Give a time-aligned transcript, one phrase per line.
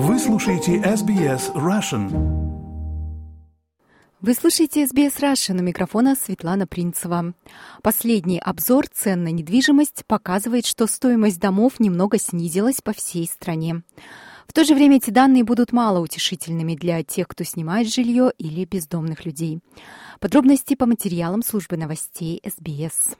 [0.00, 2.08] Вы слушаете SBS Russian.
[4.20, 7.34] Вы слушаете SBS Russian у микрофона Светлана Принцева.
[7.82, 13.82] Последний обзор цен на недвижимость показывает, что стоимость домов немного снизилась по всей стране.
[14.46, 18.64] В то же время эти данные будут мало утешительными для тех, кто снимает жилье или
[18.66, 19.58] бездомных людей.
[20.20, 23.16] Подробности по материалам службы новостей SBS.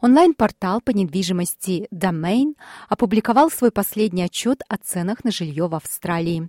[0.00, 2.54] Онлайн-портал по недвижимости Domain
[2.88, 6.48] опубликовал свой последний отчет о ценах на жилье в Австралии.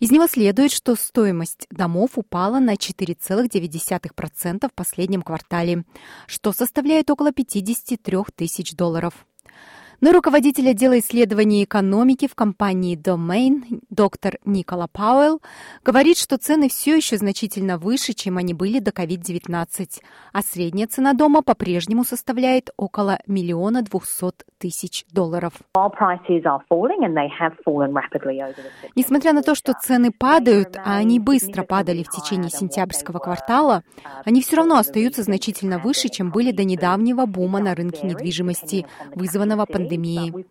[0.00, 5.84] Из него следует, что стоимость домов упала на 4,9% в последнем квартале,
[6.26, 9.14] что составляет около 53 тысяч долларов.
[10.00, 15.42] Но руководитель отдела исследований экономики в компании Domain, доктор Никола Пауэлл,
[15.84, 20.00] говорит, что цены все еще значительно выше, чем они были до COVID-19,
[20.32, 25.52] а средняя цена дома по-прежнему составляет около миллиона двухсот тысяч долларов.
[28.96, 33.82] Несмотря на то, что цены падают, а они быстро падали в течение сентябрьского квартала,
[34.24, 39.66] они все равно остаются значительно выше, чем были до недавнего бума на рынке недвижимости, вызванного
[39.66, 40.46] пандемией пандемии.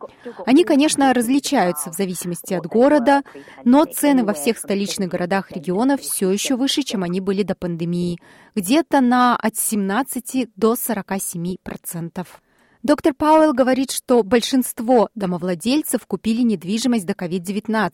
[0.46, 3.22] Они, конечно, различаются в зависимости от города,
[3.64, 8.20] но цены во всех столичных городах региона все еще выше, чем они были до пандемии,
[8.56, 12.42] где-то на от 17 до 47 процентов.
[12.82, 17.92] Доктор Пауэлл говорит, что большинство домовладельцев купили недвижимость до COVID-19,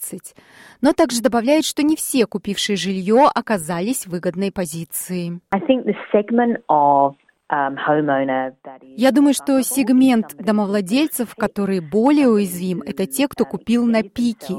[0.81, 5.39] но также добавляет, что не все купившие жилье оказались в выгодной позиции.
[7.47, 14.55] Я думаю, что сегмент домовладельцев, который более уязвим, это те, кто купил на пике,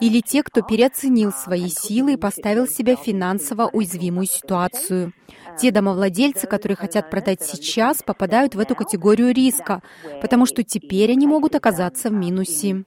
[0.00, 5.12] или те, кто переоценил свои силы и поставил себя в финансово уязвимую ситуацию.
[5.58, 9.82] Те домовладельцы, которые хотят продать сейчас, попадают в эту категорию риска,
[10.22, 12.84] потому что теперь они могут оказаться в минусе.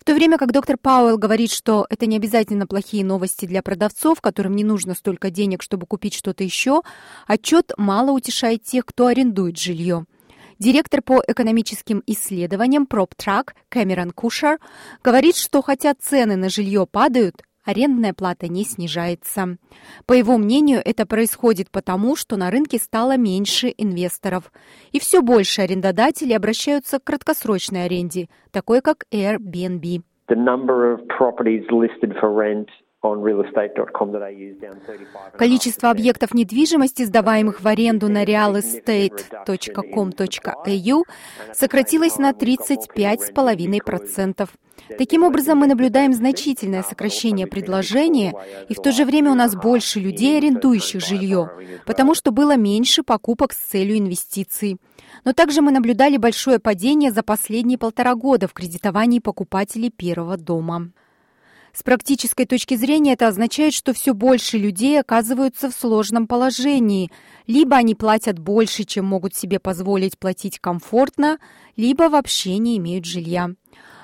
[0.00, 4.20] В то время как доктор Пауэлл говорит, что это не обязательно плохие новости для продавцов,
[4.20, 6.82] которым не нужно столько денег, чтобы купить что-то еще,
[7.26, 10.06] отчет мало утешает тех, кто арендует жилье.
[10.58, 14.58] Директор по экономическим исследованиям PropTrack Кэмерон Кушер
[15.04, 19.58] говорит, что хотя цены на жилье падают, арендная плата не снижается.
[20.06, 24.50] По его мнению, это происходит потому, что на рынке стало меньше инвесторов,
[24.92, 30.02] и все больше арендодателей обращаются к краткосрочной аренде, такой как Airbnb.
[30.28, 32.68] The number of properties listed for rent
[35.36, 41.02] Количество объектов недвижимости, сдаваемых в аренду на realestate.com.au,
[41.52, 44.48] сократилось на 35,5%.
[44.96, 48.34] Таким образом, мы наблюдаем значительное сокращение предложения,
[48.68, 51.52] и в то же время у нас больше людей, арендующих жилье,
[51.86, 54.80] потому что было меньше покупок с целью инвестиций.
[55.24, 60.90] Но также мы наблюдали большое падение за последние полтора года в кредитовании покупателей первого дома.
[61.78, 67.12] С практической точки зрения это означает, что все больше людей оказываются в сложном положении.
[67.46, 71.38] Либо они платят больше, чем могут себе позволить платить комфортно,
[71.76, 73.50] либо вообще не имеют жилья.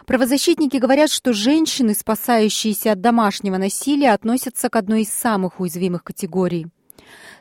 [0.07, 6.69] Правозащитники говорят, что женщины, спасающиеся от домашнего насилия, относятся к одной из самых уязвимых категорий.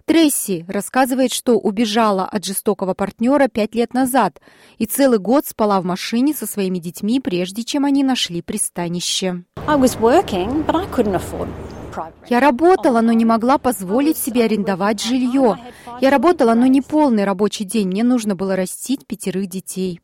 [0.06, 4.42] Тресси рассказывает, что убежала от жестокого партнера пять лет назад
[4.78, 9.44] и целый год спала в машине со своими детьми, прежде чем они нашли пристанище.
[12.28, 15.58] Я работала, но не могла позволить себе арендовать жилье.
[16.02, 17.88] Я работала, но не полный рабочий день.
[17.88, 20.00] Мне нужно было растить пятерых детей.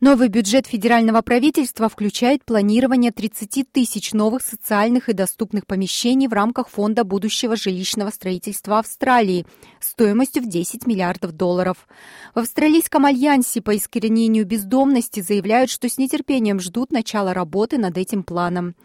[0.00, 6.68] Новый бюджет федерального правительства включает планирование 30 тысяч новых социальных и доступных помещений в рамках
[6.68, 9.44] Фонда будущего жилищного строительства Австралии
[9.80, 11.88] стоимостью в 10 миллиардов долларов.
[12.32, 18.22] В Австралийском альянсе по искоренению бездомности заявляют, что с нетерпением ждут начала работы над этим
[18.22, 18.76] планом.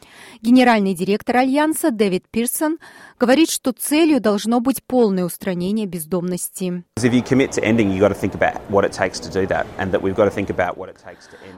[0.42, 2.80] Генеральный директор альянса Дэвид Пирсон
[3.20, 6.84] говорит, что целью должно быть полное устранение бездомности.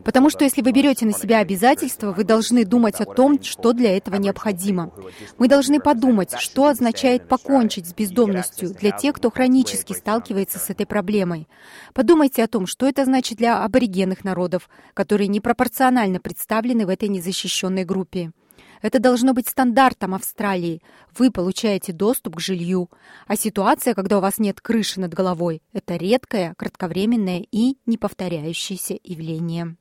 [0.04, 3.96] Потому что если вы берете на себя обязательства, вы должны думать о том, что для
[3.96, 4.92] этого необходимо.
[5.38, 10.86] Мы должны подумать, что означает покончить с бездомностью для тех, кто хронически сталкивается с этой
[10.86, 11.48] проблемой.
[11.94, 17.86] Подумайте о том, что это значит для аборигенных народов, которые непропорционально представлены в этой незащищенной
[17.86, 18.32] группе.
[18.82, 20.82] Это должно быть стандартом Австралии.
[21.18, 22.90] Вы получаете доступ к жилью.
[23.28, 29.76] А ситуация, когда у вас нет крыши над головой, это редкое, кратковременное и неповторяющееся явление.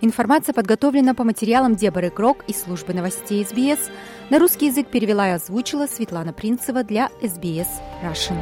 [0.00, 3.88] Информация подготовлена по материалам Деборы Крок из службы новостей СБС.
[4.30, 7.68] На русский язык перевела и озвучила Светлана Принцева для СБС
[8.02, 8.38] Russian.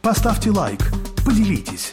[0.00, 0.80] Поставьте лайк,
[1.26, 1.92] поделитесь